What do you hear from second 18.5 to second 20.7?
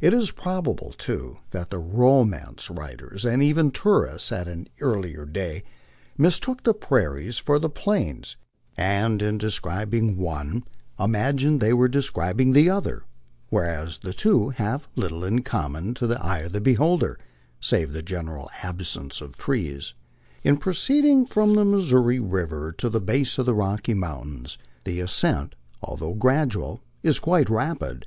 absence of trees. In